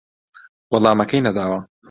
وەڵامەکەی 0.71 1.25
نەداوە 1.25 1.59